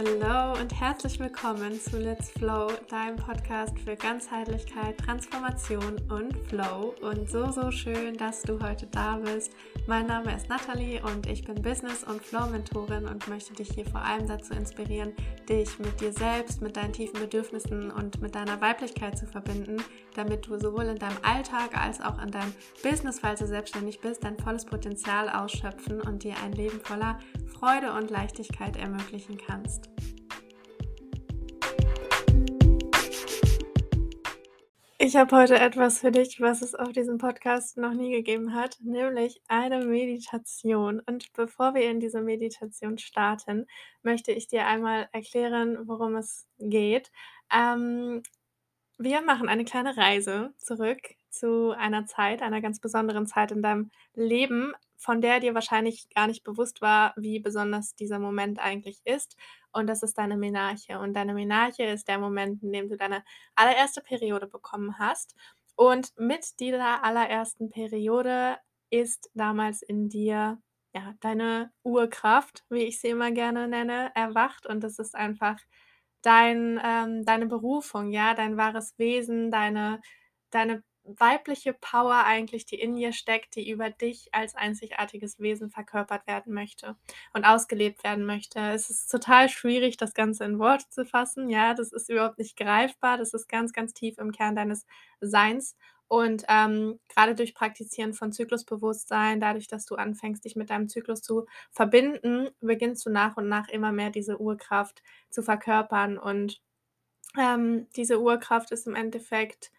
Hallo 0.00 0.58
und 0.58 0.80
herzlich 0.80 1.20
willkommen 1.20 1.78
zu 1.78 1.98
Let's 1.98 2.30
Flow, 2.30 2.68
deinem 2.88 3.16
Podcast 3.16 3.78
für 3.80 3.96
Ganzheitlichkeit, 3.96 4.96
Transformation 4.96 6.00
und 6.08 6.34
Flow. 6.48 6.94
Und 7.02 7.28
so, 7.28 7.50
so 7.50 7.70
schön, 7.70 8.16
dass 8.16 8.40
du 8.40 8.58
heute 8.60 8.86
da 8.86 9.18
bist. 9.18 9.52
Mein 9.86 10.06
Name 10.06 10.34
ist 10.34 10.48
Nathalie 10.48 11.02
und 11.02 11.26
ich 11.26 11.44
bin 11.44 11.60
Business- 11.60 12.04
und 12.04 12.22
Flow-Mentorin 12.22 13.08
und 13.08 13.28
möchte 13.28 13.52
dich 13.52 13.72
hier 13.74 13.84
vor 13.84 14.00
allem 14.00 14.26
dazu 14.26 14.54
inspirieren, 14.54 15.12
dich 15.46 15.78
mit 15.78 16.00
dir 16.00 16.14
selbst, 16.14 16.62
mit 16.62 16.78
deinen 16.78 16.94
tiefen 16.94 17.20
Bedürfnissen 17.20 17.90
und 17.90 18.22
mit 18.22 18.34
deiner 18.34 18.58
Weiblichkeit 18.62 19.18
zu 19.18 19.26
verbinden, 19.26 19.82
damit 20.14 20.46
du 20.46 20.58
sowohl 20.58 20.84
in 20.84 20.98
deinem 20.98 21.18
Alltag 21.22 21.76
als 21.76 22.00
auch 22.00 22.22
in 22.22 22.30
deinem 22.30 22.54
Business, 22.82 23.20
falls 23.20 23.40
du 23.40 23.46
selbstständig 23.46 24.00
bist, 24.00 24.24
dein 24.24 24.38
volles 24.38 24.64
Potenzial 24.64 25.28
ausschöpfen 25.28 26.00
und 26.00 26.24
dir 26.24 26.36
ein 26.42 26.52
Leben 26.52 26.80
voller 26.80 27.18
Freude 27.58 27.92
und 27.92 28.10
Leichtigkeit 28.10 28.76
ermöglichen 28.78 29.36
kannst. 29.36 29.89
Ich 35.02 35.16
habe 35.16 35.34
heute 35.34 35.58
etwas 35.58 36.00
für 36.00 36.10
dich, 36.10 36.42
was 36.42 36.60
es 36.60 36.74
auf 36.74 36.92
diesem 36.92 37.16
Podcast 37.16 37.78
noch 37.78 37.94
nie 37.94 38.10
gegeben 38.10 38.52
hat, 38.54 38.76
nämlich 38.82 39.40
eine 39.48 39.82
Meditation. 39.82 41.00
Und 41.00 41.32
bevor 41.32 41.72
wir 41.72 41.90
in 41.90 42.00
diese 42.00 42.20
Meditation 42.20 42.98
starten, 42.98 43.66
möchte 44.02 44.30
ich 44.32 44.46
dir 44.46 44.66
einmal 44.66 45.08
erklären, 45.12 45.88
worum 45.88 46.16
es 46.16 46.46
geht. 46.58 47.10
Ähm, 47.50 48.22
wir 48.98 49.22
machen 49.22 49.48
eine 49.48 49.64
kleine 49.64 49.96
Reise 49.96 50.52
zurück 50.58 51.00
zu 51.30 51.70
einer 51.70 52.04
Zeit, 52.04 52.42
einer 52.42 52.60
ganz 52.60 52.78
besonderen 52.78 53.26
Zeit 53.26 53.52
in 53.52 53.62
deinem 53.62 53.90
Leben, 54.12 54.74
von 55.00 55.20
der 55.22 55.40
dir 55.40 55.54
wahrscheinlich 55.54 56.08
gar 56.14 56.26
nicht 56.26 56.44
bewusst 56.44 56.82
war, 56.82 57.14
wie 57.16 57.40
besonders 57.40 57.94
dieser 57.96 58.18
Moment 58.18 58.58
eigentlich 58.58 59.00
ist. 59.04 59.36
Und 59.72 59.86
das 59.88 60.02
ist 60.02 60.18
deine 60.18 60.36
Menarche. 60.36 60.98
Und 60.98 61.14
deine 61.14 61.32
Menarche 61.32 61.84
ist 61.84 62.06
der 62.06 62.18
Moment, 62.18 62.62
in 62.62 62.70
dem 62.72 62.88
du 62.88 62.96
deine 62.96 63.24
allererste 63.54 64.02
Periode 64.02 64.46
bekommen 64.46 64.98
hast. 64.98 65.34
Und 65.74 66.12
mit 66.18 66.60
dieser 66.60 67.02
allerersten 67.02 67.70
Periode 67.70 68.58
ist 68.90 69.30
damals 69.34 69.80
in 69.80 70.10
dir 70.10 70.58
ja, 70.94 71.14
deine 71.20 71.72
Urkraft, 71.82 72.64
wie 72.68 72.84
ich 72.84 73.00
sie 73.00 73.08
immer 73.08 73.30
gerne 73.30 73.68
nenne, 73.68 74.12
erwacht. 74.14 74.66
Und 74.66 74.84
das 74.84 74.98
ist 74.98 75.14
einfach 75.14 75.56
dein, 76.22 76.78
ähm, 76.84 77.24
deine 77.24 77.46
Berufung, 77.46 78.10
ja, 78.12 78.34
dein 78.34 78.58
wahres 78.58 78.98
Wesen, 78.98 79.50
deine, 79.50 80.02
deine 80.50 80.82
weibliche 81.18 81.72
Power 81.72 82.24
eigentlich, 82.24 82.66
die 82.66 82.80
in 82.80 82.94
dir 82.94 83.12
steckt, 83.12 83.56
die 83.56 83.70
über 83.70 83.90
dich 83.90 84.28
als 84.32 84.54
einzigartiges 84.54 85.38
Wesen 85.40 85.70
verkörpert 85.70 86.26
werden 86.26 86.52
möchte 86.52 86.96
und 87.32 87.44
ausgelebt 87.44 88.04
werden 88.04 88.26
möchte. 88.26 88.60
Es 88.60 88.90
ist 88.90 89.10
total 89.10 89.48
schwierig, 89.48 89.96
das 89.96 90.14
Ganze 90.14 90.44
in 90.44 90.58
Worte 90.58 90.88
zu 90.90 91.04
fassen. 91.04 91.48
Ja, 91.48 91.74
das 91.74 91.92
ist 91.92 92.10
überhaupt 92.10 92.38
nicht 92.38 92.56
greifbar. 92.56 93.18
Das 93.18 93.34
ist 93.34 93.48
ganz, 93.48 93.72
ganz 93.72 93.94
tief 93.94 94.18
im 94.18 94.32
Kern 94.32 94.54
deines 94.56 94.86
Seins. 95.20 95.76
Und 96.08 96.44
ähm, 96.48 96.98
gerade 97.08 97.36
durch 97.36 97.54
Praktizieren 97.54 98.14
von 98.14 98.32
Zyklusbewusstsein, 98.32 99.38
dadurch, 99.38 99.68
dass 99.68 99.86
du 99.86 99.94
anfängst, 99.94 100.44
dich 100.44 100.56
mit 100.56 100.68
deinem 100.68 100.88
Zyklus 100.88 101.22
zu 101.22 101.46
verbinden, 101.70 102.48
beginnst 102.60 103.06
du 103.06 103.10
nach 103.10 103.36
und 103.36 103.48
nach 103.48 103.68
immer 103.68 103.92
mehr 103.92 104.10
diese 104.10 104.40
Urkraft 104.40 105.04
zu 105.30 105.40
verkörpern. 105.42 106.18
Und 106.18 106.60
ähm, 107.38 107.86
diese 107.94 108.20
Urkraft 108.20 108.72
ist 108.72 108.88
im 108.88 108.96
Endeffekt 108.96 109.70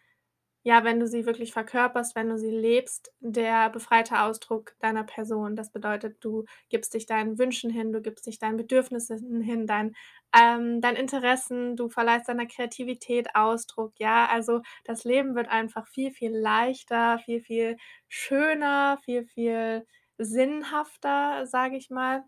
ja, 0.64 0.84
wenn 0.84 1.00
du 1.00 1.08
sie 1.08 1.26
wirklich 1.26 1.54
verkörperst, 1.54 2.16
wenn 2.16 2.30
du 2.30 2.38
sie 2.38 2.52
lebst, 2.52 3.12
der 3.20 3.70
befreite 3.72 4.22
Ausdruck 4.22 4.76
deiner 4.80 5.04
Person. 5.04 5.56
Das 5.56 5.72
bedeutet, 5.72 6.18
du 6.24 6.46
gibst 6.70 6.94
dich 6.94 7.08
deinen 7.08 7.40
Wünschen 7.40 7.72
hin, 7.72 7.92
du 7.92 8.02
gibst 8.02 8.28
dich 8.28 8.38
deinen 8.40 8.58
Bedürfnissen 8.58 9.42
hin, 9.42 9.66
dein, 9.66 9.96
ähm, 10.40 10.80
deinen 10.82 10.98
Interessen, 10.98 11.76
du 11.76 11.90
verleihst 11.90 12.30
deiner 12.30 12.46
Kreativität 12.46 13.36
Ausdruck. 13.36 13.94
Ja, 13.98 14.28
also 14.28 14.62
das 14.86 15.04
Leben 15.04 15.36
wird 15.36 15.50
einfach 15.50 15.88
viel, 15.88 16.12
viel 16.12 16.32
leichter, 16.38 17.18
viel, 17.26 17.42
viel 17.42 17.78
schöner, 18.08 19.00
viel, 19.04 19.26
viel 19.26 19.88
sinnhafter, 20.20 21.48
sage 21.48 21.76
ich 21.78 21.90
mal. 21.90 22.24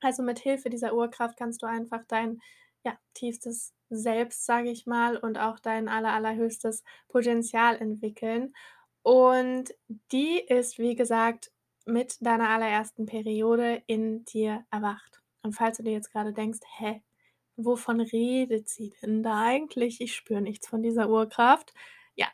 Also 0.00 0.22
mit 0.22 0.38
Hilfe 0.38 0.70
dieser 0.70 0.94
Urkraft 0.94 1.36
kannst 1.38 1.62
du 1.62 1.66
einfach 1.66 2.02
dein 2.08 2.40
ja, 2.86 2.96
tiefstes 3.14 3.74
Selbst, 3.90 4.46
sage 4.46 4.70
ich 4.70 4.86
mal, 4.86 5.16
und 5.16 5.38
auch 5.38 5.58
dein 5.58 5.88
aller, 5.88 6.12
allerhöchstes 6.12 6.84
Potenzial 7.08 7.76
entwickeln. 7.76 8.54
Und 9.02 9.74
die 10.12 10.40
ist, 10.40 10.78
wie 10.78 10.94
gesagt, 10.94 11.52
mit 11.84 12.16
deiner 12.20 12.48
allerersten 12.48 13.06
Periode 13.06 13.82
in 13.86 14.24
dir 14.24 14.64
erwacht. 14.70 15.20
Und 15.42 15.52
falls 15.52 15.76
du 15.76 15.82
dir 15.84 15.92
jetzt 15.92 16.12
gerade 16.12 16.32
denkst, 16.32 16.60
hä, 16.78 17.02
wovon 17.56 18.00
redet 18.00 18.68
sie 18.68 18.92
denn 19.02 19.22
da 19.22 19.42
eigentlich? 19.42 20.00
Ich 20.00 20.14
spüre 20.14 20.40
nichts 20.40 20.68
von 20.68 20.82
dieser 20.82 21.08
Urkraft. 21.08 21.72
Ja, 22.16 22.26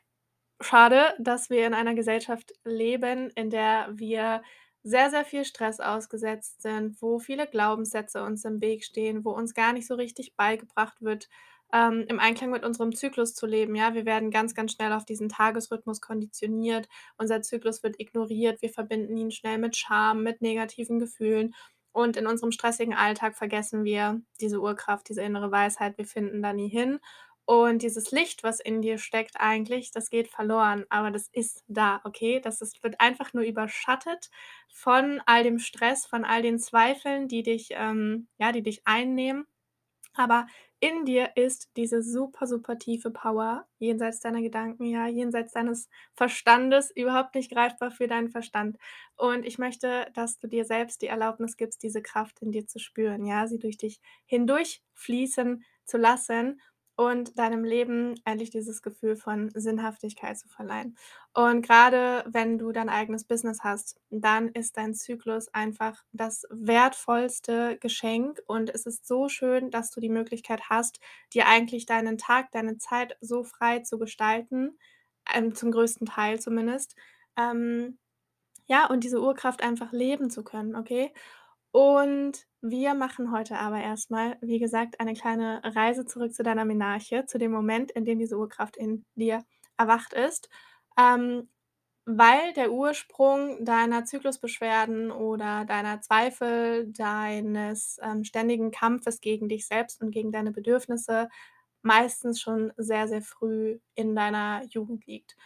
schade, 0.60 1.14
dass 1.18 1.50
wir 1.50 1.66
in 1.66 1.74
einer 1.74 1.94
Gesellschaft 1.94 2.52
leben, 2.64 3.30
in 3.30 3.50
der 3.50 3.88
wir 3.92 4.42
sehr, 4.82 5.10
sehr 5.10 5.24
viel 5.24 5.44
Stress 5.44 5.80
ausgesetzt 5.80 6.62
sind, 6.62 7.00
wo 7.00 7.18
viele 7.18 7.46
Glaubenssätze 7.46 8.22
uns 8.22 8.44
im 8.44 8.60
Weg 8.60 8.84
stehen, 8.84 9.24
wo 9.24 9.30
uns 9.30 9.54
gar 9.54 9.72
nicht 9.72 9.86
so 9.86 9.94
richtig 9.94 10.34
beigebracht 10.36 11.00
wird, 11.00 11.28
ähm, 11.72 12.04
im 12.08 12.20
Einklang 12.20 12.50
mit 12.50 12.64
unserem 12.64 12.94
Zyklus 12.94 13.34
zu 13.34 13.46
leben. 13.46 13.74
Ja, 13.74 13.94
wir 13.94 14.04
werden 14.04 14.30
ganz, 14.30 14.54
ganz 14.54 14.72
schnell 14.72 14.92
auf 14.92 15.04
diesen 15.04 15.28
Tagesrhythmus 15.28 16.00
konditioniert. 16.00 16.88
Unser 17.16 17.42
Zyklus 17.42 17.82
wird 17.82 17.98
ignoriert. 17.98 18.60
Wir 18.60 18.70
verbinden 18.70 19.16
ihn 19.16 19.30
schnell 19.30 19.58
mit 19.58 19.76
Scham, 19.76 20.22
mit 20.22 20.42
negativen 20.42 20.98
Gefühlen. 20.98 21.54
Und 21.92 22.16
in 22.16 22.26
unserem 22.26 22.52
stressigen 22.52 22.94
Alltag 22.94 23.36
vergessen 23.36 23.84
wir 23.84 24.20
diese 24.40 24.60
Urkraft, 24.60 25.08
diese 25.08 25.22
innere 25.22 25.50
Weisheit. 25.50 25.96
Wir 25.98 26.06
finden 26.06 26.42
da 26.42 26.52
nie 26.52 26.68
hin. 26.68 27.00
Und 27.44 27.82
dieses 27.82 28.10
Licht, 28.12 28.44
was 28.44 28.60
in 28.60 28.82
dir 28.82 28.98
steckt 28.98 29.36
eigentlich, 29.40 29.90
das 29.90 30.10
geht 30.10 30.28
verloren, 30.28 30.84
aber 30.90 31.10
das 31.10 31.28
ist 31.32 31.64
da, 31.66 32.00
okay? 32.04 32.40
Das 32.40 32.60
ist 32.60 32.82
wird 32.84 33.00
einfach 33.00 33.32
nur 33.34 33.44
überschattet 33.44 34.30
von 34.72 35.20
all 35.26 35.42
dem 35.42 35.58
Stress, 35.58 36.06
von 36.06 36.24
all 36.24 36.42
den 36.42 36.58
Zweifeln, 36.58 37.28
die 37.28 37.42
dich 37.42 37.68
ähm, 37.72 38.28
ja, 38.38 38.52
die 38.52 38.62
dich 38.62 38.82
einnehmen. 38.86 39.46
Aber 40.14 40.46
in 40.80 41.04
dir 41.06 41.30
ist 41.36 41.70
diese 41.76 42.02
super, 42.02 42.46
super 42.46 42.78
tiefe 42.78 43.10
Power, 43.10 43.66
jenseits 43.78 44.20
deiner 44.20 44.42
Gedanken, 44.42 44.84
ja, 44.84 45.06
jenseits 45.06 45.52
deines 45.52 45.88
Verstandes, 46.14 46.90
überhaupt 46.90 47.34
nicht 47.34 47.50
greifbar 47.50 47.90
für 47.90 48.08
deinen 48.08 48.30
Verstand. 48.30 48.76
Und 49.16 49.46
ich 49.46 49.58
möchte, 49.58 50.10
dass 50.14 50.38
du 50.38 50.48
dir 50.48 50.64
selbst 50.64 51.00
die 51.02 51.06
Erlaubnis 51.06 51.56
gibst, 51.56 51.82
diese 51.82 52.02
Kraft 52.02 52.40
in 52.40 52.52
dir 52.52 52.66
zu 52.66 52.78
spüren, 52.78 53.24
ja, 53.24 53.46
sie 53.46 53.58
durch 53.58 53.78
dich 53.78 54.00
hindurch 54.26 54.82
fließen 54.94 55.64
zu 55.84 55.98
lassen 55.98 56.60
und 56.96 57.38
deinem 57.38 57.64
Leben 57.64 58.14
endlich 58.24 58.50
dieses 58.50 58.82
Gefühl 58.82 59.16
von 59.16 59.50
Sinnhaftigkeit 59.54 60.38
zu 60.38 60.48
verleihen. 60.48 60.96
Und 61.34 61.66
gerade 61.66 62.24
wenn 62.26 62.58
du 62.58 62.72
dein 62.72 62.88
eigenes 62.88 63.24
Business 63.24 63.60
hast, 63.62 64.00
dann 64.10 64.48
ist 64.48 64.76
dein 64.76 64.94
Zyklus 64.94 65.48
einfach 65.54 66.04
das 66.12 66.44
wertvollste 66.50 67.78
Geschenk 67.78 68.40
und 68.46 68.70
es 68.70 68.86
ist 68.86 69.06
so 69.06 69.28
schön, 69.28 69.70
dass 69.70 69.90
du 69.90 70.00
die 70.00 70.10
Möglichkeit 70.10 70.68
hast, 70.68 71.00
dir 71.32 71.46
eigentlich 71.48 71.86
deinen 71.86 72.18
Tag, 72.18 72.50
deine 72.52 72.78
Zeit 72.78 73.16
so 73.20 73.44
frei 73.44 73.80
zu 73.80 73.98
gestalten, 73.98 74.78
ähm, 75.34 75.54
zum 75.54 75.70
größten 75.72 76.06
Teil 76.06 76.40
zumindest. 76.40 76.94
Ähm, 77.38 77.98
ja, 78.66 78.86
und 78.86 79.04
diese 79.04 79.20
Urkraft 79.22 79.62
einfach 79.62 79.92
leben 79.92 80.30
zu 80.30 80.44
können, 80.44 80.76
okay? 80.76 81.12
Und 81.72 82.46
wir 82.62 82.94
machen 82.94 83.32
heute 83.32 83.58
aber 83.58 83.80
erstmal, 83.80 84.36
wie 84.40 84.58
gesagt, 84.58 85.00
eine 85.00 85.14
kleine 85.14 85.60
Reise 85.64 86.06
zurück 86.06 86.34
zu 86.34 86.42
deiner 86.44 86.64
Menarche, 86.64 87.26
zu 87.26 87.38
dem 87.38 87.50
Moment, 87.52 87.90
in 87.92 88.04
dem 88.04 88.18
diese 88.18 88.38
Urkraft 88.38 88.76
in 88.76 89.04
dir 89.16 89.44
erwacht 89.76 90.12
ist. 90.12 90.48
Ähm, 90.98 91.48
weil 92.04 92.52
der 92.54 92.72
Ursprung 92.72 93.64
deiner 93.64 94.04
Zyklusbeschwerden 94.04 95.12
oder 95.12 95.64
deiner 95.64 96.00
Zweifel, 96.00 96.92
deines 96.92 97.98
ähm, 98.02 98.24
ständigen 98.24 98.70
Kampfes 98.72 99.20
gegen 99.20 99.48
dich 99.48 99.66
selbst 99.66 100.00
und 100.02 100.10
gegen 100.10 100.32
deine 100.32 100.52
Bedürfnisse 100.52 101.28
meistens 101.82 102.40
schon 102.40 102.72
sehr, 102.76 103.08
sehr 103.08 103.22
früh 103.22 103.78
in 103.94 104.16
deiner 104.16 104.64
Jugend 104.68 105.06
liegt. 105.06 105.36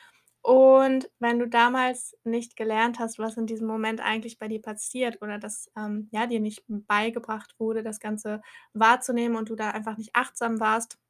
Und 0.47 1.11
wenn 1.19 1.41
du 1.41 1.49
damals 1.49 2.17
nicht 2.23 2.57
gelernt 2.57 3.01
hast, 3.01 3.19
was 3.19 3.37
in 3.37 3.47
diesem 3.49 3.67
Moment 3.67 4.01
eigentlich 4.01 4.39
bei 4.39 4.47
dir 4.47 4.63
passiert 4.63 5.21
oder 5.21 5.39
dass 5.41 5.73
ähm, 5.77 6.09
ja, 6.13 6.29
dir 6.29 6.39
nicht 6.39 6.63
beigebracht 6.69 7.57
wurde, 7.59 7.83
das 7.83 7.99
Ganze 7.99 8.41
wahrzunehmen 8.73 9.37
und 9.37 9.49
du 9.49 9.57
da 9.57 9.73
einfach 9.73 9.97
nicht 9.97 10.11
achtsam 10.15 10.61
warst, 10.61 11.01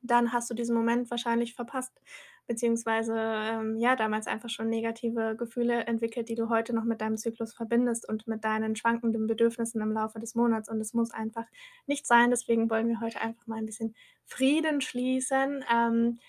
dann 0.00 0.32
hast 0.32 0.48
du 0.50 0.54
diesen 0.54 0.74
Moment 0.74 1.10
wahrscheinlich 1.10 1.54
verpasst, 1.54 2.00
beziehungsweise 2.46 3.14
ähm, 3.18 3.76
ja, 3.78 3.94
damals 3.96 4.26
einfach 4.26 4.48
schon 4.48 4.70
negative 4.70 5.36
Gefühle 5.36 5.84
entwickelt, 5.86 6.28
die 6.30 6.34
du 6.34 6.48
heute 6.48 6.72
noch 6.74 6.84
mit 6.84 7.02
deinem 7.02 7.18
Zyklus 7.18 7.52
verbindest 7.52 8.08
und 8.08 8.26
mit 8.26 8.44
deinen 8.44 8.76
schwankenden 8.76 9.26
Bedürfnissen 9.26 9.82
im 9.82 9.92
Laufe 9.92 10.18
des 10.18 10.34
Monats. 10.34 10.70
Und 10.70 10.80
es 10.80 10.94
muss 10.94 11.10
einfach 11.10 11.46
nicht 11.86 12.06
sein. 12.06 12.30
Deswegen 12.30 12.70
wollen 12.70 12.88
wir 12.88 13.00
heute 13.00 13.20
einfach 13.20 13.46
mal 13.46 13.58
ein 13.58 13.66
bisschen 13.66 13.94
Frieden 14.24 14.80
schließen. 14.80 15.64
Ähm, 15.70 16.20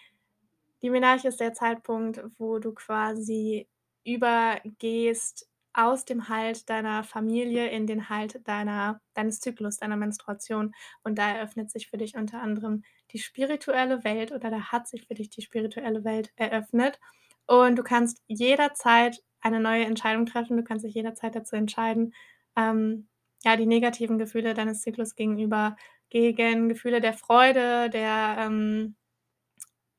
die 0.82 0.90
Menarche 0.90 1.30
ist 1.30 1.40
der 1.40 1.54
Zeitpunkt, 1.54 2.22
wo 2.38 2.60
du 2.60 2.74
quasi 2.74 3.68
übergehst 4.06 5.50
aus 5.74 6.06
dem 6.06 6.28
Halt 6.30 6.70
deiner 6.70 7.04
Familie 7.04 7.70
in 7.70 7.86
den 7.88 8.10
Halt 8.10 8.48
deiner 8.48 9.00
deines 9.14 9.40
Zyklus, 9.40 9.78
deiner 9.78 9.96
Menstruation. 9.98 10.74
Und 11.04 11.18
da 11.20 11.30
eröffnet 11.32 11.72
sich 11.72 11.88
für 11.90 11.98
dich 11.98 12.16
unter 12.16 12.42
anderem 12.42 12.84
die 13.12 13.20
spirituelle 13.20 14.04
Welt 14.04 14.32
oder 14.32 14.50
da 14.50 14.72
hat 14.72 14.88
sich 14.88 15.06
für 15.08 15.14
dich 15.14 15.30
die 15.30 15.42
spirituelle 15.44 16.04
Welt 16.04 16.32
eröffnet. 16.36 17.00
Und 17.46 17.78
du 17.78 17.84
kannst 17.84 18.22
jederzeit 18.28 19.22
eine 19.42 19.60
neue 19.60 19.86
Entscheidung 19.86 20.26
treffen. 20.26 20.58
Du 20.58 20.64
kannst 20.64 20.84
dich 20.86 20.96
jederzeit 20.96 21.36
dazu 21.36 21.56
entscheiden, 21.56 22.14
ähm, 22.58 23.08
ja, 23.44 23.56
die 23.56 23.68
negativen 23.68 24.18
Gefühle 24.18 24.54
deines 24.56 24.82
Zyklus 24.82 25.16
gegenüber 25.16 25.76
gegen 26.10 26.70
Gefühle 26.70 27.02
der 27.02 27.14
Freude, 27.14 27.90
der, 27.90 28.38
ähm 28.40 28.96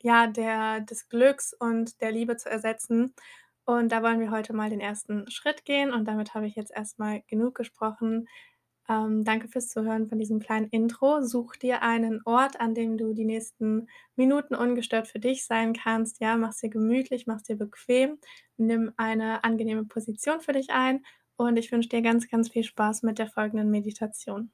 ja, 0.02 0.26
der 0.26 0.80
des 0.80 1.08
Glücks 1.08 1.52
und 1.54 2.00
der 2.00 2.12
Liebe 2.12 2.36
zu 2.36 2.50
ersetzen. 2.50 3.14
Und 3.64 3.92
da 3.92 4.02
wollen 4.02 4.20
wir 4.20 4.30
heute 4.30 4.52
mal 4.54 4.70
den 4.70 4.80
ersten 4.80 5.30
Schritt 5.30 5.64
gehen 5.64 5.92
und 5.92 6.06
damit 6.06 6.34
habe 6.34 6.46
ich 6.46 6.54
jetzt 6.56 6.72
erst 6.74 6.98
mal 6.98 7.22
genug 7.28 7.54
gesprochen. 7.54 8.26
Ähm, 8.88 9.22
danke 9.24 9.48
fürs 9.48 9.68
Zuhören 9.68 10.06
von 10.08 10.18
diesem 10.18 10.40
kleinen 10.40 10.68
Intro. 10.70 11.22
Such 11.22 11.56
dir 11.56 11.82
einen 11.82 12.22
Ort, 12.24 12.58
an 12.60 12.74
dem 12.74 12.96
du 12.96 13.12
die 13.12 13.26
nächsten 13.26 13.88
Minuten 14.16 14.54
ungestört 14.54 15.06
für 15.08 15.18
dich 15.20 15.44
sein 15.44 15.74
kannst. 15.74 16.20
Ja, 16.20 16.36
mach's 16.38 16.60
dir 16.60 16.70
gemütlich, 16.70 17.26
mach's 17.26 17.42
dir 17.44 17.56
bequem, 17.56 18.18
nimm 18.56 18.92
eine 18.96 19.44
angenehme 19.44 19.84
Position 19.84 20.40
für 20.40 20.52
dich 20.52 20.70
ein 20.70 21.04
und 21.36 21.56
ich 21.58 21.70
wünsche 21.70 21.90
dir 21.90 22.02
ganz, 22.02 22.28
ganz 22.30 22.48
viel 22.50 22.64
Spaß 22.64 23.02
mit 23.02 23.18
der 23.18 23.28
folgenden 23.28 23.70
Meditation. 23.70 24.50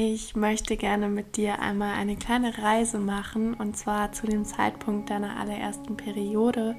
Ich 0.00 0.36
möchte 0.36 0.76
gerne 0.76 1.08
mit 1.08 1.36
dir 1.36 1.60
einmal 1.60 1.94
eine 1.94 2.14
kleine 2.14 2.56
Reise 2.56 3.00
machen 3.00 3.54
und 3.54 3.76
zwar 3.76 4.12
zu 4.12 4.28
dem 4.28 4.44
Zeitpunkt 4.44 5.10
deiner 5.10 5.40
allerersten 5.40 5.96
Periode. 5.96 6.76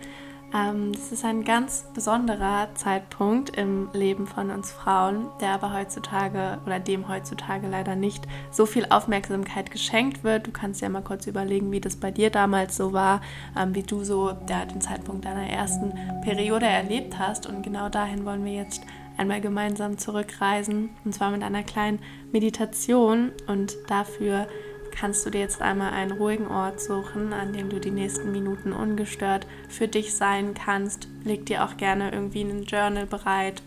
Ähm, 0.53 0.93
das 0.93 1.11
ist 1.11 1.25
ein 1.25 1.43
ganz 1.43 1.85
besonderer 1.93 2.69
Zeitpunkt 2.75 3.57
im 3.57 3.89
Leben 3.91 4.25
von 4.25 4.51
uns 4.51 4.71
Frauen, 4.71 5.27
der 5.41 5.49
aber 5.49 5.73
heutzutage 5.73 6.59
oder 6.65 6.79
dem 6.79 7.09
heutzutage 7.09 7.67
leider 7.67 7.97
nicht 7.97 8.25
so 8.51 8.65
viel 8.65 8.85
Aufmerksamkeit 8.89 9.69
geschenkt 9.69 10.23
wird. 10.23 10.47
Du 10.47 10.51
kannst 10.51 10.79
ja 10.79 10.87
mal 10.87 11.03
kurz 11.03 11.27
überlegen, 11.27 11.73
wie 11.73 11.81
das 11.81 11.97
bei 11.97 12.11
dir 12.11 12.29
damals 12.29 12.77
so 12.77 12.93
war, 12.93 13.19
ähm, 13.59 13.75
wie 13.75 13.83
du 13.83 14.05
so 14.05 14.31
den 14.31 14.79
Zeitpunkt 14.79 15.25
deiner 15.25 15.49
ersten 15.49 15.91
Periode 16.23 16.67
erlebt 16.67 17.19
hast. 17.19 17.47
Und 17.47 17.63
genau 17.63 17.89
dahin 17.89 18.23
wollen 18.23 18.45
wir 18.45 18.53
jetzt 18.53 18.81
einmal 19.19 19.41
gemeinsam 19.41 19.97
zurückreisen 19.97 20.89
und 21.05 21.13
zwar 21.13 21.31
mit 21.31 21.43
einer 21.43 21.63
kleinen 21.63 21.99
Meditation 22.31 23.31
und 23.47 23.75
dafür 23.87 24.47
kannst 24.91 25.25
du 25.25 25.29
dir 25.29 25.41
jetzt 25.41 25.61
einmal 25.61 25.93
einen 25.93 26.11
ruhigen 26.11 26.47
Ort 26.47 26.81
suchen, 26.81 27.33
an 27.33 27.53
dem 27.53 27.69
du 27.69 27.79
die 27.79 27.91
nächsten 27.91 28.31
Minuten 28.31 28.73
ungestört 28.73 29.45
für 29.67 29.87
dich 29.87 30.15
sein 30.15 30.53
kannst. 30.53 31.07
Leg 31.23 31.45
dir 31.45 31.63
auch 31.63 31.77
gerne 31.77 32.11
irgendwie 32.11 32.41
ein 32.41 32.63
Journal 32.63 33.05
bereit. 33.05 33.61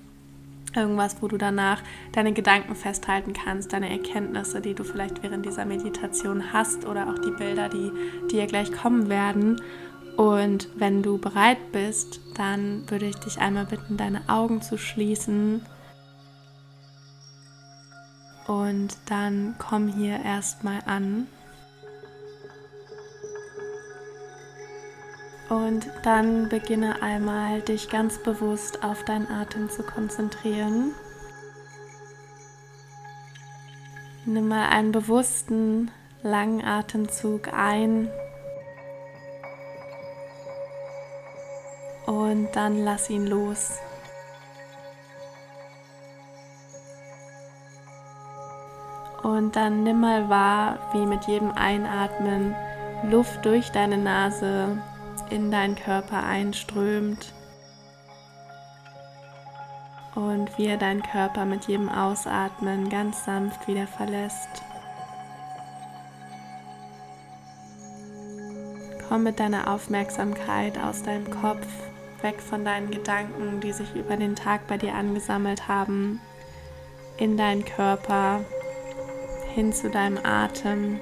Irgendwas, 0.74 1.16
wo 1.20 1.28
du 1.28 1.36
danach 1.36 1.82
deine 2.12 2.32
Gedanken 2.32 2.74
festhalten 2.74 3.34
kannst, 3.34 3.74
deine 3.74 3.90
Erkenntnisse, 3.90 4.62
die 4.62 4.74
du 4.74 4.84
vielleicht 4.84 5.22
während 5.22 5.44
dieser 5.44 5.66
Meditation 5.66 6.52
hast 6.52 6.86
oder 6.86 7.10
auch 7.10 7.18
die 7.18 7.30
Bilder, 7.30 7.68
die 7.68 7.92
dir 8.30 8.46
gleich 8.46 8.72
kommen 8.72 9.10
werden. 9.10 9.60
Und 10.16 10.68
wenn 10.76 11.02
du 11.02 11.18
bereit 11.18 11.72
bist, 11.72 12.20
dann 12.36 12.88
würde 12.90 13.06
ich 13.06 13.16
dich 13.16 13.38
einmal 13.38 13.66
bitten, 13.66 13.96
deine 13.96 14.28
Augen 14.28 14.60
zu 14.60 14.76
schließen. 14.76 15.64
Und 18.46 18.96
dann 19.06 19.54
komm 19.58 19.88
hier 19.88 20.20
erstmal 20.22 20.80
an. 20.86 21.26
Und 25.48 25.86
dann 26.02 26.48
beginne 26.48 27.02
einmal 27.02 27.60
dich 27.60 27.88
ganz 27.90 28.22
bewusst 28.22 28.82
auf 28.82 29.04
deinen 29.04 29.28
Atem 29.28 29.70
zu 29.70 29.82
konzentrieren. 29.82 30.92
Nimm 34.24 34.48
mal 34.48 34.68
einen 34.68 34.92
bewussten, 34.92 35.90
langen 36.22 36.64
Atemzug 36.64 37.52
ein 37.52 38.08
und 42.06 42.48
dann 42.52 42.84
lass 42.84 43.10
ihn 43.10 43.26
los. 43.26 43.78
Und 49.22 49.54
dann 49.54 49.84
nimm 49.84 50.00
mal 50.00 50.28
wahr, 50.28 50.78
wie 50.92 51.06
mit 51.06 51.24
jedem 51.26 51.52
Einatmen 51.52 52.56
Luft 53.04 53.44
durch 53.44 53.70
deine 53.70 53.98
Nase 53.98 54.82
in 55.30 55.50
deinen 55.50 55.76
Körper 55.76 56.24
einströmt 56.24 57.32
und 60.14 60.58
wie 60.58 60.66
er 60.66 60.76
deinen 60.76 61.02
Körper 61.02 61.44
mit 61.44 61.66
jedem 61.68 61.88
Ausatmen 61.88 62.88
ganz 62.88 63.24
sanft 63.24 63.66
wieder 63.66 63.86
verlässt. 63.86 64.62
Komm 69.12 69.24
mit 69.24 69.40
deiner 69.40 69.70
Aufmerksamkeit 69.70 70.78
aus 70.78 71.02
deinem 71.02 71.30
Kopf 71.30 71.66
weg 72.22 72.40
von 72.40 72.64
deinen 72.64 72.90
Gedanken, 72.90 73.60
die 73.60 73.72
sich 73.72 73.94
über 73.94 74.16
den 74.16 74.34
Tag 74.34 74.66
bei 74.68 74.78
dir 74.78 74.94
angesammelt 74.94 75.68
haben, 75.68 76.18
in 77.18 77.36
deinen 77.36 77.62
Körper, 77.62 78.40
hin 79.54 79.70
zu 79.74 79.90
deinem 79.90 80.18
Atem 80.24 80.98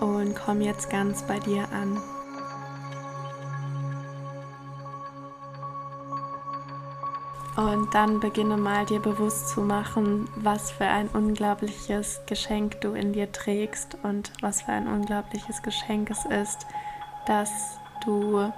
und 0.00 0.34
komm 0.34 0.62
jetzt 0.62 0.90
ganz 0.90 1.22
bei 1.22 1.38
dir 1.38 1.68
an. 1.70 1.96
Und 7.60 7.92
dann 7.92 8.20
beginne 8.20 8.56
mal 8.56 8.86
dir 8.86 9.00
bewusst 9.00 9.50
zu 9.50 9.60
machen, 9.60 10.30
was 10.36 10.70
für 10.70 10.86
ein 10.86 11.08
unglaubliches 11.08 12.22
Geschenk 12.26 12.80
du 12.80 12.94
in 12.94 13.12
dir 13.12 13.32
trägst 13.32 13.98
und 14.02 14.32
was 14.40 14.62
für 14.62 14.72
ein 14.72 14.88
unglaubliches 14.88 15.62
Geschenk 15.62 16.10
es 16.10 16.24
ist, 16.24 16.66
dass 17.26 17.50
du 18.02 18.50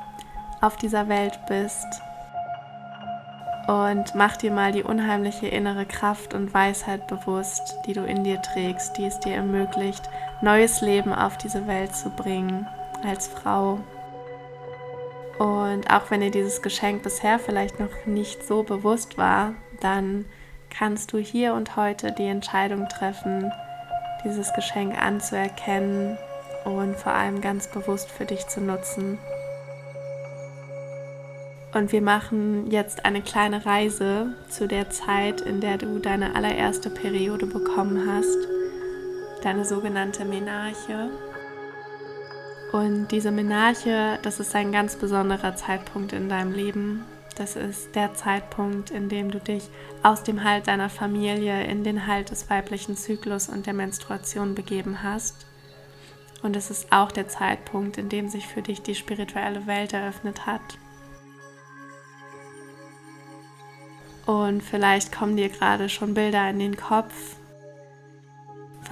auf 0.60 0.76
dieser 0.76 1.08
Welt 1.08 1.37
bist. 1.49 1.87
Und 3.66 4.14
mach 4.14 4.37
dir 4.37 4.52
mal 4.52 4.70
die 4.70 4.84
unheimliche 4.84 5.49
innere 5.49 5.84
Kraft 5.84 6.32
und 6.32 6.54
Weisheit 6.54 7.08
bewusst, 7.08 7.78
die 7.87 7.94
du 7.94 8.04
in 8.04 8.22
dir 8.22 8.40
trägst, 8.40 8.99
die 8.99 9.06
es 9.06 9.19
dir 9.19 9.34
ermöglicht, 9.34 10.08
neues 10.43 10.81
Leben 10.81 11.12
auf 11.12 11.38
diese 11.38 11.66
Welt 11.66 11.93
zu 11.93 12.10
bringen 12.10 12.69
als 13.04 13.26
Frau. 13.26 13.81
Und 15.43 15.91
auch 15.91 16.09
wenn 16.12 16.21
dir 16.21 16.31
dieses 16.31 16.62
Geschenk 16.62 17.03
bisher 17.03 17.41
vielleicht 17.41 17.81
noch 17.81 18.06
nicht 18.06 18.47
so 18.47 18.62
bewusst 18.62 19.19
war, 19.19 19.55
dann 19.81 20.25
kannst 20.71 21.12
du 21.12 21.19
hier 21.19 21.55
und 21.55 21.75
heute 21.75 22.12
die 22.12 22.28
Entscheidung 22.28 22.88
treffen, 22.88 23.50
dieses 24.25 24.52
Geschenk 24.52 24.97
anzuerkennen 24.97 26.16
und 26.64 26.95
vor 26.95 27.11
allem 27.11 27.40
ganz 27.40 27.66
bewusst 27.66 28.09
für 28.09 28.25
dich 28.25 28.47
zu 28.47 28.61
nutzen. 28.61 29.19
Und 31.75 31.90
wir 31.90 32.02
machen 32.02 32.71
jetzt 32.71 33.05
eine 33.05 33.21
kleine 33.21 33.66
Reise 33.66 34.35
zu 34.49 34.69
der 34.69 34.90
Zeit, 34.90 35.40
in 35.40 35.61
der 35.61 35.76
du 35.76 35.99
deine 35.99 36.37
allererste 36.37 36.88
Periode 36.88 37.47
bekommen 37.47 38.09
hast, 38.09 38.38
deine 39.43 39.64
sogenannte 39.64 40.25
Menarche. 40.25 41.11
Und 42.73 43.09
diese 43.09 43.31
Menarche, 43.31 44.19
das 44.23 44.41
ist 44.41 44.55
ein 44.55 44.73
ganz 44.73 44.97
besonderer 44.97 45.55
Zeitpunkt 45.55 46.14
in 46.14 46.31
deinem 46.31 46.52
Leben. 46.52 47.05
Das 47.37 47.55
ist 47.55 47.95
der 47.95 48.14
Zeitpunkt, 48.14 48.91
in 48.91 49.11
dem 49.11 49.31
du 49.31 49.38
dich 49.38 49.69
aus 50.02 50.23
dem 50.23 50.43
Halt 50.43 50.69
deiner 50.69 50.88
Familie 50.88 51.64
in 51.64 51.85
den 51.85 52.07
Halt 52.07 52.31
des 52.31 52.49
weiblichen 52.49 52.97
Zyklus 52.97 53.50
und 53.50 53.67
der 53.67 53.75
Menstruation 53.75 54.55
begeben 54.55 55.02
hast. 55.02 55.47
Und 56.43 56.57
es 56.57 56.71
ist 56.71 56.91
auch 56.91 57.12
der 57.12 57.29
Zeitpunkt, 57.29 57.99
in 57.99 58.09
dem 58.09 58.29
sich 58.29 58.47
für 58.47 58.62
dich 58.62 58.81
die 58.81 58.95
spirituelle 58.95 59.67
Welt 59.67 59.93
eröffnet 59.93 60.47
hat. 60.47 60.79
Und 64.25 64.62
vielleicht 64.62 65.12
kommen 65.12 65.37
dir 65.37 65.50
gerade 65.50 65.91
schon 65.91 66.14
Bilder 66.14 66.49
in 66.49 66.59
den 66.59 66.76
Kopf. 66.76 67.37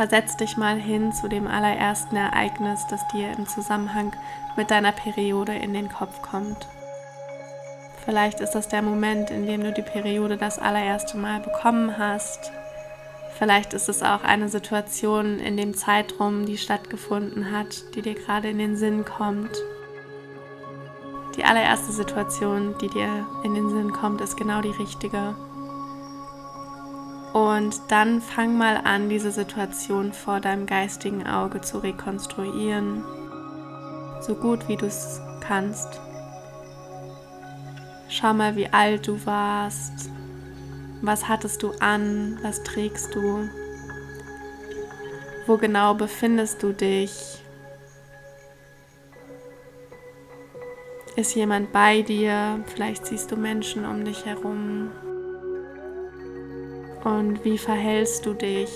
Versetz 0.01 0.35
dich 0.35 0.57
mal 0.57 0.77
hin 0.77 1.13
zu 1.13 1.29
dem 1.29 1.47
allerersten 1.47 2.17
Ereignis, 2.17 2.87
das 2.89 3.07
dir 3.09 3.33
im 3.37 3.47
Zusammenhang 3.47 4.17
mit 4.57 4.71
deiner 4.71 4.93
Periode 4.93 5.53
in 5.53 5.75
den 5.75 5.91
Kopf 5.91 6.23
kommt. 6.23 6.67
Vielleicht 8.03 8.41
ist 8.41 8.53
das 8.53 8.67
der 8.69 8.81
Moment, 8.81 9.31
in 9.31 9.45
dem 9.45 9.63
du 9.63 9.75
die 9.75 9.83
Periode 9.83 10.39
das 10.39 10.59
allererste 10.59 11.19
Mal 11.19 11.41
bekommen 11.41 11.99
hast. 11.99 12.51
Vielleicht 13.37 13.75
ist 13.75 13.91
es 13.91 14.03
auch 14.03 14.25
eine 14.25 14.49
Situation 14.49 15.39
in 15.39 15.59
dem 15.59 15.77
Zeitraum, 15.77 16.47
die 16.47 16.57
stattgefunden 16.57 17.53
hat, 17.53 17.95
die 17.95 18.01
dir 18.01 18.15
gerade 18.15 18.49
in 18.49 18.57
den 18.57 18.79
Sinn 18.79 19.05
kommt. 19.05 19.55
Die 21.37 21.45
allererste 21.45 21.93
Situation, 21.93 22.75
die 22.81 22.89
dir 22.89 23.27
in 23.45 23.53
den 23.53 23.69
Sinn 23.69 23.93
kommt, 23.93 24.23
ist 24.23 24.39
genau 24.39 24.63
die 24.63 24.71
richtige. 24.71 25.35
Und 27.51 27.81
dann 27.89 28.21
fang 28.21 28.57
mal 28.57 28.77
an, 28.85 29.09
diese 29.09 29.33
Situation 29.33 30.13
vor 30.13 30.39
deinem 30.39 30.67
geistigen 30.67 31.27
Auge 31.27 31.61
zu 31.61 31.79
rekonstruieren, 31.79 33.03
so 34.21 34.37
gut 34.37 34.69
wie 34.69 34.77
du 34.77 34.87
es 34.87 35.21
kannst. 35.41 36.01
Schau 38.09 38.35
mal, 38.35 38.55
wie 38.55 38.73
alt 38.73 39.09
du 39.09 39.27
warst. 39.27 40.11
Was 41.03 41.27
hattest 41.27 41.65
du 41.65 41.73
an? 41.81 42.39
Was 42.43 42.63
trägst 42.63 43.17
du? 43.17 43.49
Wo 45.47 45.57
genau 45.57 45.95
befindest 45.95 46.63
du 46.63 46.73
dich? 46.73 47.43
Ist 51.17 51.35
jemand 51.35 51.73
bei 51.73 52.03
dir? 52.03 52.63
Vielleicht 52.67 53.07
siehst 53.07 53.33
du 53.33 53.37
Menschen 53.37 53.85
um 53.85 54.05
dich 54.05 54.25
herum. 54.25 54.93
Und 57.11 57.45
wie 57.45 57.59
verhältst 57.59 58.25
du 58.25 58.35
dich? 58.35 58.71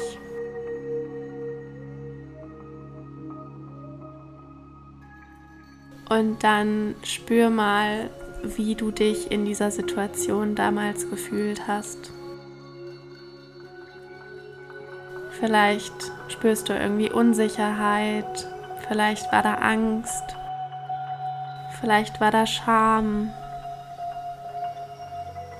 Und 6.08 6.42
dann 6.42 6.96
spür 7.04 7.48
mal, 7.48 8.10
wie 8.42 8.74
du 8.74 8.90
dich 8.90 9.30
in 9.30 9.44
dieser 9.44 9.70
Situation 9.70 10.56
damals 10.56 11.08
gefühlt 11.08 11.68
hast. 11.68 12.12
Vielleicht 15.38 15.94
spürst 16.26 16.68
du 16.68 16.72
irgendwie 16.72 17.10
Unsicherheit, 17.10 18.48
vielleicht 18.88 19.30
war 19.32 19.42
da 19.42 19.54
Angst, 19.54 20.24
vielleicht 21.80 22.20
war 22.20 22.32
da 22.32 22.46
Scham, 22.46 23.30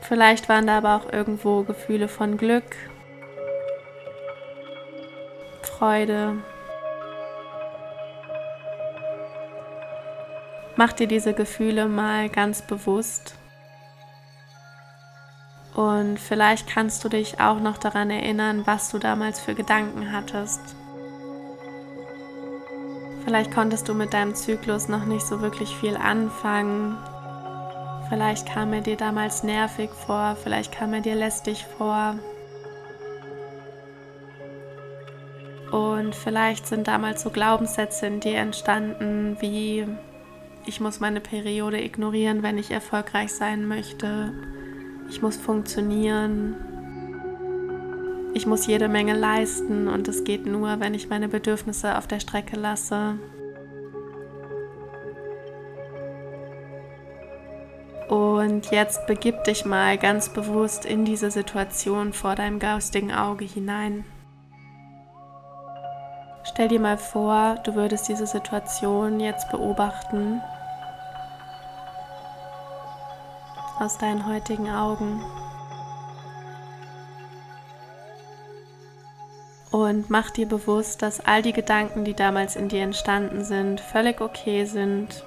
vielleicht 0.08 0.48
waren 0.48 0.66
da 0.66 0.78
aber 0.78 0.96
auch 0.96 1.12
irgendwo 1.12 1.62
Gefühle 1.62 2.08
von 2.08 2.36
Glück, 2.36 2.76
Freude. 5.62 6.36
Mach 10.76 10.92
dir 10.92 11.06
diese 11.06 11.34
Gefühle 11.34 11.86
mal 11.86 12.28
ganz 12.28 12.62
bewusst. 12.62 13.36
Und 15.74 16.20
vielleicht 16.20 16.68
kannst 16.68 17.02
du 17.04 17.08
dich 17.08 17.40
auch 17.40 17.58
noch 17.58 17.78
daran 17.78 18.10
erinnern, 18.10 18.62
was 18.64 18.90
du 18.90 18.98
damals 18.98 19.40
für 19.40 19.54
Gedanken 19.54 20.12
hattest. 20.12 20.60
Vielleicht 23.24 23.52
konntest 23.52 23.88
du 23.88 23.94
mit 23.94 24.12
deinem 24.12 24.34
Zyklus 24.34 24.88
noch 24.88 25.04
nicht 25.06 25.26
so 25.26 25.40
wirklich 25.40 25.74
viel 25.76 25.96
anfangen. 25.96 26.96
Vielleicht 28.08 28.46
kam 28.46 28.72
er 28.72 28.80
dir 28.80 28.96
damals 28.96 29.42
nervig 29.42 29.90
vor, 29.90 30.36
vielleicht 30.42 30.72
kam 30.72 30.92
er 30.94 31.00
dir 31.00 31.14
lästig 31.14 31.64
vor. 31.78 32.16
Und 35.70 36.14
vielleicht 36.14 36.66
sind 36.66 36.86
damals 36.86 37.22
so 37.22 37.30
Glaubenssätze 37.30 38.06
in 38.06 38.20
dir 38.20 38.36
entstanden 38.36 39.36
wie 39.40 39.86
ich 40.66 40.80
muss 40.80 40.98
meine 40.98 41.20
Periode 41.20 41.82
ignorieren, 41.82 42.42
wenn 42.42 42.56
ich 42.56 42.70
erfolgreich 42.70 43.32
sein 43.32 43.66
möchte. 43.66 44.32
Ich 45.10 45.20
muss 45.20 45.36
funktionieren. 45.36 46.56
Ich 48.32 48.46
muss 48.46 48.66
jede 48.66 48.88
Menge 48.88 49.14
leisten 49.14 49.88
und 49.88 50.08
es 50.08 50.24
geht 50.24 50.46
nur, 50.46 50.80
wenn 50.80 50.94
ich 50.94 51.10
meine 51.10 51.28
Bedürfnisse 51.28 51.98
auf 51.98 52.06
der 52.06 52.20
Strecke 52.20 52.56
lasse. 52.56 53.18
Und 58.44 58.70
jetzt 58.70 59.06
begib 59.06 59.44
dich 59.44 59.64
mal 59.64 59.96
ganz 59.96 60.28
bewusst 60.28 60.84
in 60.84 61.06
diese 61.06 61.30
Situation 61.30 62.12
vor 62.12 62.34
deinem 62.34 62.58
geistigen 62.58 63.10
Auge 63.10 63.46
hinein. 63.46 64.04
Stell 66.42 66.68
dir 66.68 66.78
mal 66.78 66.98
vor, 66.98 67.56
du 67.64 67.74
würdest 67.74 68.06
diese 68.06 68.26
Situation 68.26 69.18
jetzt 69.18 69.50
beobachten 69.50 70.42
aus 73.78 73.96
deinen 73.96 74.26
heutigen 74.26 74.68
Augen. 74.68 75.24
Und 79.70 80.10
mach 80.10 80.30
dir 80.30 80.46
bewusst, 80.46 81.00
dass 81.00 81.24
all 81.24 81.40
die 81.40 81.54
Gedanken, 81.54 82.04
die 82.04 82.14
damals 82.14 82.56
in 82.56 82.68
dir 82.68 82.82
entstanden 82.82 83.42
sind, 83.42 83.80
völlig 83.80 84.20
okay 84.20 84.66
sind. 84.66 85.24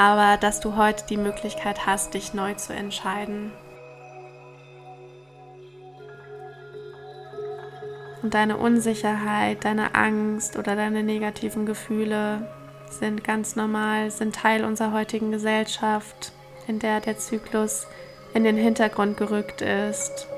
Aber 0.00 0.38
dass 0.38 0.60
du 0.60 0.76
heute 0.76 1.04
die 1.10 1.18
Möglichkeit 1.18 1.84
hast, 1.84 2.14
dich 2.14 2.32
neu 2.32 2.54
zu 2.54 2.72
entscheiden. 2.72 3.52
Und 8.22 8.32
deine 8.32 8.56
Unsicherheit, 8.56 9.62
deine 9.62 9.94
Angst 9.94 10.56
oder 10.56 10.74
deine 10.74 11.02
negativen 11.02 11.66
Gefühle 11.66 12.48
sind 12.88 13.24
ganz 13.24 13.56
normal, 13.56 14.10
sind 14.10 14.34
Teil 14.34 14.64
unserer 14.64 14.92
heutigen 14.92 15.32
Gesellschaft 15.32 16.32
in 16.66 16.78
der 16.78 17.02
der 17.02 17.18
Zyklus 17.18 17.86
in 18.32 18.42
den 18.42 18.56
Hintergrund 18.56 19.18
gerückt 19.18 19.60
ist, 19.60 20.28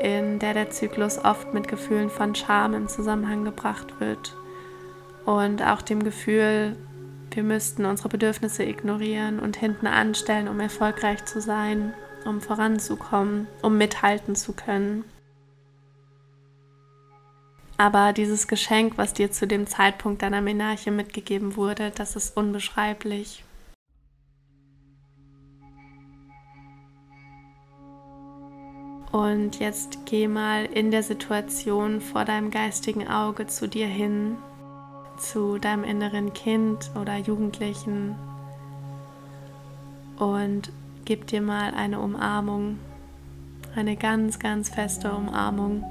in 0.00 0.40
der 0.40 0.54
der 0.54 0.70
Zyklus 0.70 1.24
oft 1.24 1.54
mit 1.54 1.68
Gefühlen 1.68 2.10
von 2.10 2.34
Scham 2.34 2.74
in 2.74 2.88
Zusammenhang 2.88 3.44
gebracht 3.44 4.00
wird 4.00 4.34
und 5.24 5.62
auch 5.62 5.82
dem 5.82 6.02
Gefühl, 6.02 6.76
wir 7.34 7.42
müssten 7.42 7.84
unsere 7.84 8.08
Bedürfnisse 8.08 8.64
ignorieren 8.64 9.40
und 9.40 9.56
hinten 9.56 9.86
anstellen, 9.86 10.48
um 10.48 10.60
erfolgreich 10.60 11.24
zu 11.24 11.40
sein, 11.40 11.94
um 12.24 12.40
voranzukommen, 12.40 13.46
um 13.62 13.76
mithalten 13.76 14.36
zu 14.36 14.52
können. 14.52 15.04
Aber 17.76 18.12
dieses 18.12 18.46
Geschenk, 18.46 18.96
was 18.96 19.14
dir 19.14 19.32
zu 19.32 19.46
dem 19.46 19.66
Zeitpunkt 19.66 20.22
deiner 20.22 20.40
Menarche 20.40 20.90
mitgegeben 20.90 21.56
wurde, 21.56 21.90
das 21.90 22.14
ist 22.14 22.36
unbeschreiblich. 22.36 23.44
Und 29.10 29.60
jetzt 29.60 30.06
geh 30.06 30.26
mal 30.26 30.64
in 30.64 30.90
der 30.90 31.04
Situation 31.04 32.00
vor 32.00 32.24
deinem 32.24 32.50
geistigen 32.50 33.06
Auge 33.06 33.46
zu 33.46 33.68
dir 33.68 33.86
hin, 33.86 34.36
zu 35.18 35.58
deinem 35.58 35.84
inneren 35.84 36.32
Kind 36.32 36.90
oder 37.00 37.16
Jugendlichen 37.16 38.14
und 40.18 40.70
gib 41.04 41.26
dir 41.26 41.40
mal 41.40 41.74
eine 41.74 42.00
Umarmung, 42.00 42.78
eine 43.74 43.96
ganz, 43.96 44.38
ganz 44.38 44.68
feste 44.68 45.12
Umarmung. 45.12 45.84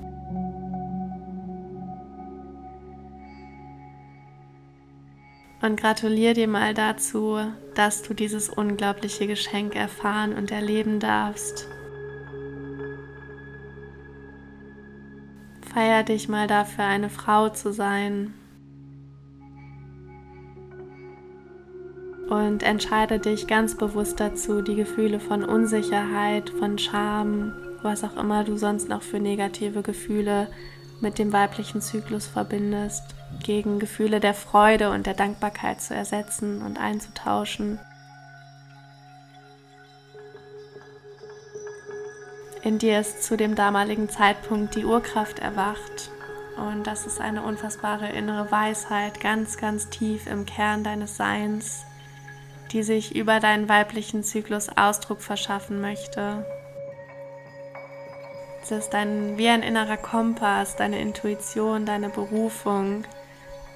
Und 5.62 5.80
gratuliere 5.80 6.34
dir 6.34 6.48
mal 6.50 6.74
dazu, 6.74 7.38
dass 7.74 8.02
du 8.02 8.14
dieses 8.14 8.50
unglaubliche 8.50 9.28
Geschenk 9.28 9.76
erfahren 9.76 10.34
und 10.34 10.52
erleben 10.52 11.00
darfst. 11.00 11.68
Feier 15.74 16.04
dich 16.04 16.28
mal 16.28 16.48
dafür, 16.48 16.84
eine 16.84 17.10
Frau 17.10 17.50
zu 17.50 17.72
sein. 17.72 18.34
Und 22.34 22.64
entscheide 22.64 23.20
dich 23.20 23.46
ganz 23.46 23.78
bewusst 23.78 24.20
dazu, 24.20 24.64
die 24.64 24.74
Gefühle 24.74 25.20
von 25.20 25.44
Unsicherheit, 25.44 26.50
von 26.50 26.80
Scham, 26.80 27.54
was 27.84 28.04
auch 28.04 28.18
immer 28.18 28.44
du 28.44 28.58
sonst 28.58 28.90
noch 28.90 29.04
für 29.04 29.20
negative 29.20 29.84
Gefühle 29.84 30.48
mit 31.00 31.20
dem 31.20 31.32
weiblichen 31.32 31.80
Zyklus 31.80 32.26
verbindest, 32.26 33.04
gegen 33.44 33.78
Gefühle 33.78 34.20
der 34.20 34.34
Freude 34.34 34.90
und 34.90 35.06
der 35.06 35.14
Dankbarkeit 35.14 35.80
zu 35.80 35.94
ersetzen 35.94 36.64
und 36.64 36.80
einzutauschen. 36.80 37.78
In 42.64 42.80
dir 42.80 43.00
ist 43.00 43.22
zu 43.22 43.38
dem 43.38 43.54
damaligen 43.54 44.10
Zeitpunkt 44.10 44.74
die 44.74 44.86
Urkraft 44.86 45.38
erwacht. 45.38 46.10
Und 46.58 46.88
das 46.88 47.06
ist 47.06 47.22
eine 47.22 47.44
unfassbare 47.44 48.10
innere 48.10 48.50
Weisheit, 48.50 49.20
ganz, 49.20 49.58
ganz 49.58 49.92
tief 49.92 50.26
im 50.26 50.48
Kern 50.48 50.84
deines 50.84 51.16
Seins, 51.16 51.86
die 52.74 52.84
sich 52.84 53.16
über 53.16 53.40
deinen 53.40 53.70
weiblichen 53.70 54.24
Zyklus 54.24 54.68
Ausdruck 54.76 55.22
verschaffen 55.22 55.80
möchte. 55.80 56.46
Es 58.64 58.72
ist 58.72 58.96
ein, 58.96 59.38
wie 59.38 59.48
ein 59.48 59.62
innerer 59.62 59.98
Kompass, 59.98 60.76
deine 60.76 61.00
Intuition, 61.00 61.86
deine 61.86 62.10
Berufung, 62.10 63.04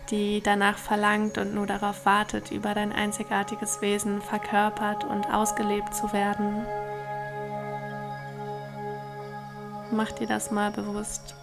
die 0.09 0.41
danach 0.41 0.77
verlangt 0.77 1.37
und 1.37 1.53
nur 1.53 1.67
darauf 1.67 2.05
wartet, 2.05 2.51
über 2.51 2.73
dein 2.73 2.91
einzigartiges 2.91 3.81
Wesen 3.81 4.21
verkörpert 4.21 5.03
und 5.03 5.31
ausgelebt 5.31 5.93
zu 5.93 6.11
werden. 6.13 6.65
Mach 9.91 10.11
dir 10.11 10.27
das 10.27 10.51
mal 10.51 10.71
bewusst. 10.71 11.35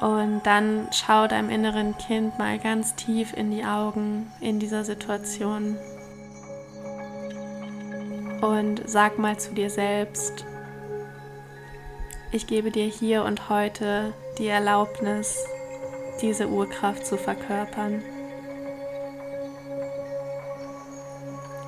Und 0.00 0.42
dann 0.44 0.88
schau 0.92 1.26
deinem 1.26 1.48
inneren 1.48 1.96
Kind 1.96 2.38
mal 2.38 2.58
ganz 2.58 2.94
tief 2.96 3.32
in 3.32 3.50
die 3.50 3.64
Augen 3.64 4.30
in 4.40 4.58
dieser 4.58 4.84
Situation. 4.84 5.76
Und 8.42 8.82
sag 8.84 9.18
mal 9.18 9.38
zu 9.38 9.54
dir 9.54 9.70
selbst, 9.70 10.44
ich 12.30 12.46
gebe 12.46 12.70
dir 12.70 12.84
hier 12.84 13.24
und 13.24 13.48
heute 13.48 14.12
die 14.38 14.48
Erlaubnis, 14.48 15.42
diese 16.20 16.48
Urkraft 16.48 17.06
zu 17.06 17.16
verkörpern. 17.16 18.02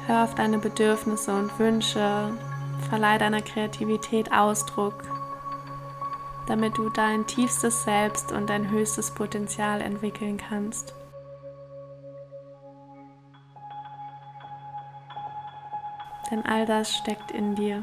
Hör 0.07 0.25
auf 0.25 0.35
deine 0.35 0.59
Bedürfnisse 0.59 1.35
und 1.35 1.59
Wünsche, 1.59 2.33
verleih 2.91 3.17
deiner 3.17 3.41
Kreativität 3.41 4.33
Ausdruck 4.33 5.08
damit 6.49 6.79
du 6.79 6.89
dein 6.89 7.27
tiefstes 7.27 7.85
Selbst 7.85 8.33
und 8.33 8.49
dein 8.49 8.71
höchstes 8.71 9.15
Potenzial 9.15 9.83
entwickeln 9.83 10.39
kannst. 10.39 10.95
Denn 16.31 16.45
all 16.45 16.67
das 16.67 16.95
steckt 16.95 17.31
in 17.31 17.55
dir. 17.55 17.83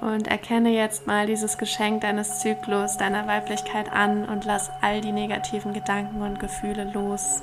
Und 0.00 0.28
erkenne 0.28 0.68
jetzt 0.68 1.06
mal 1.06 1.26
dieses 1.26 1.56
Geschenk 1.56 2.02
deines 2.02 2.40
Zyklus, 2.40 2.98
deiner 2.98 3.26
Weiblichkeit 3.26 3.90
an 3.90 4.28
und 4.28 4.44
lass 4.44 4.70
all 4.82 5.00
die 5.00 5.12
negativen 5.12 5.72
Gedanken 5.72 6.20
und 6.20 6.38
Gefühle 6.38 6.84
los. 6.92 7.42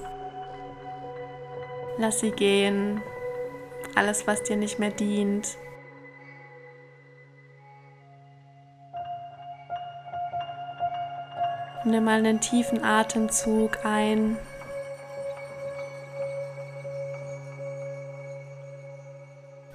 Lass 1.97 2.19
sie 2.19 2.31
gehen, 2.31 3.01
alles, 3.95 4.27
was 4.27 4.43
dir 4.43 4.57
nicht 4.57 4.79
mehr 4.79 4.91
dient. 4.91 5.57
Nimm 11.91 12.05
mal 12.05 12.19
einen 12.19 12.39
tiefen 12.39 12.85
Atemzug 12.85 13.83
ein. 13.83 14.37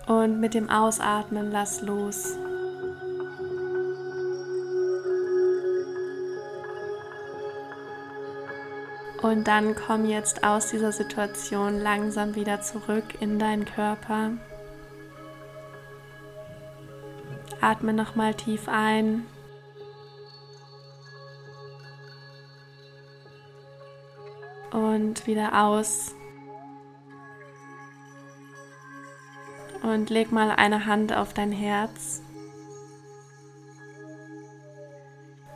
Und 0.07 0.41
mit 0.41 0.55
dem 0.55 0.71
Ausatmen 0.71 1.53
lass 1.53 1.83
los. 1.83 2.39
Und 9.21 9.47
dann 9.47 9.75
komm 9.75 10.07
jetzt 10.07 10.43
aus 10.43 10.69
dieser 10.69 10.93
Situation 10.93 11.83
langsam 11.83 12.35
wieder 12.35 12.63
zurück 12.63 13.21
in 13.21 13.39
deinen 13.39 13.67
Körper. 13.67 14.31
Atme 17.61 17.93
nochmal 17.93 18.33
tief 18.33 18.71
ein. 18.71 19.27
Und 24.97 25.27
wieder 25.27 25.63
aus. 25.67 26.15
Und 29.83 30.09
leg 30.09 30.33
mal 30.33 30.51
eine 30.51 30.87
Hand 30.87 31.15
auf 31.15 31.35
dein 31.35 31.53
Herz. 31.53 32.23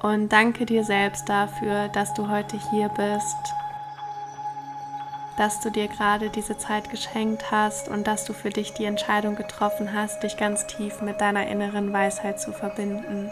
Und 0.03 0.31
danke 0.31 0.67
dir 0.67 0.85
selbst 0.85 1.27
dafür, 1.31 1.89
dass 1.89 2.13
du 2.13 2.29
heute 2.29 2.59
hier 2.71 2.91
bist 2.91 3.55
dass 5.37 5.59
du 5.59 5.71
dir 5.71 5.89
gerade 5.89 6.29
diese 6.29 6.59
Zeit 6.59 6.91
geschenkt 6.91 7.51
hast 7.51 7.89
und 7.89 8.07
dass 8.07 8.27
du 8.27 8.35
für 8.35 8.51
dich 8.51 8.75
die 8.75 8.85
Entscheidung 8.85 9.37
getroffen 9.37 9.95
hast, 9.95 10.23
dich 10.23 10.37
ganz 10.37 10.67
tief 10.67 11.01
mit 11.01 11.23
deiner 11.23 11.47
inneren 11.47 11.95
Weisheit 11.95 12.39
zu 12.39 12.53
verbinden. 12.53 13.31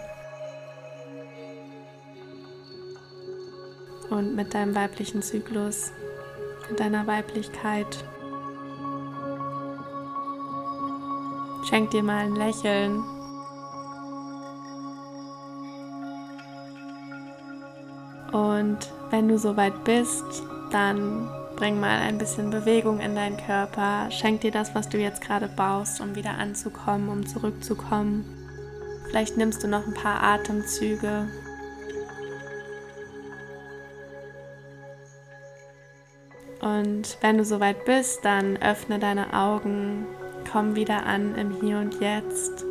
Und 4.18 4.34
mit 4.34 4.52
deinem 4.54 4.74
weiblichen 4.74 5.22
Zyklus, 5.22 5.92
mit 6.68 6.80
deiner 6.80 7.06
Weiblichkeit. 7.06 8.04
Schenk 11.68 11.90
dir 11.90 12.02
mal 12.02 12.24
ein 12.24 12.34
Lächeln. 12.34 13.02
Und 18.32 18.78
wenn 19.10 19.28
du 19.28 19.38
soweit 19.38 19.84
bist, 19.84 20.42
dann 20.72 21.28
Bring 21.58 21.80
mal 21.80 21.98
ein 21.98 22.18
bisschen 22.18 22.50
Bewegung 22.50 23.00
in 23.00 23.16
deinen 23.16 23.36
Körper. 23.36 24.12
Schenk 24.12 24.42
dir 24.42 24.52
das, 24.52 24.76
was 24.76 24.88
du 24.88 24.96
jetzt 24.96 25.20
gerade 25.20 25.48
baust, 25.48 26.00
um 26.00 26.14
wieder 26.14 26.38
anzukommen, 26.38 27.08
um 27.08 27.26
zurückzukommen. 27.26 28.24
Vielleicht 29.08 29.36
nimmst 29.36 29.64
du 29.64 29.66
noch 29.66 29.84
ein 29.84 29.94
paar 29.94 30.22
Atemzüge. 30.22 31.26
Und 36.60 37.18
wenn 37.20 37.38
du 37.38 37.44
soweit 37.44 37.84
bist, 37.84 38.24
dann 38.24 38.56
öffne 38.56 38.98
deine 38.98 39.32
Augen, 39.32 40.06
komm 40.50 40.74
wieder 40.74 41.06
an 41.06 41.34
im 41.36 41.60
Hier 41.60 41.78
und 41.78 42.00
Jetzt. 42.00 42.67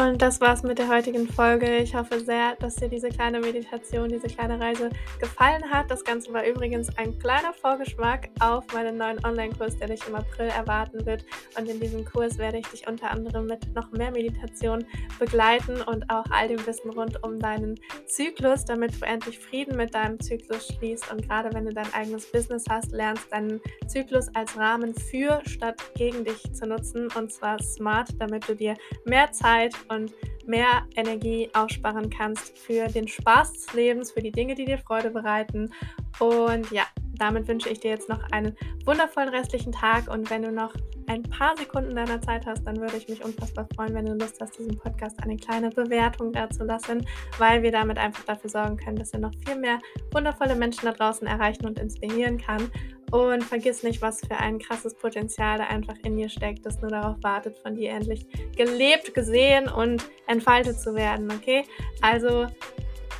Und 0.00 0.22
das 0.22 0.40
war's 0.40 0.62
mit 0.62 0.78
der 0.78 0.88
heutigen 0.88 1.28
Folge. 1.28 1.76
Ich 1.76 1.94
hoffe 1.94 2.20
sehr, 2.20 2.56
dass 2.56 2.76
dir 2.76 2.88
diese 2.88 3.10
kleine 3.10 3.38
Meditation, 3.38 4.08
diese 4.08 4.28
kleine 4.28 4.58
Reise 4.58 4.88
gefallen 5.18 5.70
hat. 5.70 5.90
Das 5.90 6.02
Ganze 6.02 6.32
war 6.32 6.42
übrigens 6.46 6.88
ein 6.96 7.18
kleiner 7.18 7.52
Vorgeschmack 7.52 8.30
auf 8.40 8.64
meinen 8.72 8.96
neuen 8.96 9.22
Online-Kurs, 9.22 9.76
der 9.76 9.88
dich 9.88 10.00
im 10.08 10.14
April 10.14 10.46
erwarten 10.46 11.04
wird. 11.04 11.26
Und 11.58 11.68
in 11.68 11.78
diesem 11.78 12.06
Kurs 12.06 12.38
werde 12.38 12.60
ich 12.60 12.66
dich 12.68 12.88
unter 12.88 13.10
anderem 13.10 13.44
mit 13.44 13.74
noch 13.74 13.92
mehr 13.92 14.10
Meditation 14.10 14.86
begleiten 15.18 15.82
und 15.82 16.08
auch 16.08 16.24
all 16.30 16.48
dem 16.48 16.66
Wissen 16.66 16.88
rund 16.92 17.22
um 17.22 17.38
deinen 17.38 17.74
Zyklus, 18.06 18.64
damit 18.64 18.98
du 18.98 19.04
endlich 19.04 19.38
Frieden 19.38 19.76
mit 19.76 19.94
deinem 19.94 20.18
Zyklus 20.18 20.68
schließt. 20.68 21.12
Und 21.12 21.28
gerade 21.28 21.52
wenn 21.52 21.66
du 21.66 21.74
dein 21.74 21.92
eigenes 21.92 22.24
Business 22.32 22.64
hast, 22.70 22.90
lernst 22.92 23.30
deinen 23.30 23.60
Zyklus 23.86 24.34
als 24.34 24.56
Rahmen 24.56 24.94
für 24.94 25.42
statt 25.44 25.76
gegen 25.94 26.24
dich 26.24 26.40
zu 26.54 26.64
nutzen. 26.64 27.08
Und 27.14 27.30
zwar 27.30 27.62
smart, 27.62 28.08
damit 28.18 28.48
du 28.48 28.56
dir 28.56 28.76
mehr 29.04 29.30
Zeit 29.32 29.74
und 29.90 30.12
mehr 30.46 30.86
Energie 30.96 31.50
aussparen 31.52 32.10
kannst 32.10 32.58
für 32.58 32.88
den 32.88 33.06
Spaß 33.08 33.52
des 33.52 33.72
Lebens, 33.74 34.12
für 34.12 34.22
die 34.22 34.32
Dinge, 34.32 34.54
die 34.54 34.64
dir 34.64 34.78
Freude 34.78 35.10
bereiten. 35.10 35.70
Und 36.18 36.70
ja, 36.70 36.84
damit 37.14 37.46
wünsche 37.48 37.68
ich 37.68 37.80
dir 37.80 37.90
jetzt 37.90 38.08
noch 38.08 38.22
einen 38.32 38.56
wundervollen 38.86 39.28
restlichen 39.28 39.72
Tag 39.72 40.08
und 40.08 40.30
wenn 40.30 40.42
du 40.42 40.50
noch 40.50 40.72
ein 41.06 41.22
paar 41.22 41.56
Sekunden 41.56 41.96
deiner 41.96 42.22
Zeit 42.22 42.46
hast, 42.46 42.64
dann 42.64 42.80
würde 42.80 42.96
ich 42.96 43.08
mich 43.08 43.24
unfassbar 43.24 43.66
freuen, 43.74 43.94
wenn 43.94 44.06
du 44.06 44.14
Lust 44.14 44.40
hast, 44.40 44.56
diesem 44.58 44.78
Podcast 44.78 45.20
eine 45.22 45.36
kleine 45.36 45.70
Bewertung 45.70 46.32
dazu 46.32 46.64
lassen, 46.64 47.04
weil 47.38 47.62
wir 47.62 47.72
damit 47.72 47.98
einfach 47.98 48.24
dafür 48.24 48.48
sorgen 48.48 48.76
können, 48.76 48.96
dass 48.96 49.12
er 49.12 49.18
noch 49.18 49.34
viel 49.44 49.56
mehr 49.56 49.80
wundervolle 50.12 50.54
Menschen 50.54 50.84
da 50.84 50.92
draußen 50.92 51.26
erreichen 51.26 51.66
und 51.66 51.78
inspirieren 51.80 52.38
kann. 52.38 52.70
Und 53.10 53.42
vergiss 53.42 53.82
nicht, 53.82 54.02
was 54.02 54.20
für 54.20 54.36
ein 54.36 54.58
krasses 54.58 54.94
Potenzial 54.94 55.58
da 55.58 55.64
einfach 55.64 55.96
in 56.04 56.16
dir 56.16 56.28
steckt, 56.28 56.64
das 56.64 56.80
nur 56.80 56.90
darauf 56.90 57.16
wartet, 57.22 57.58
von 57.58 57.74
dir 57.74 57.90
endlich 57.90 58.26
gelebt, 58.56 59.14
gesehen 59.14 59.68
und 59.68 60.04
entfaltet 60.28 60.78
zu 60.78 60.94
werden, 60.94 61.30
okay? 61.32 61.64
Also, 62.02 62.46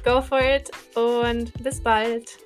go 0.05 0.22
for 0.22 0.40
it 0.40 0.70
und 0.94 1.53
bis 1.62 1.83
bald. 1.83 2.38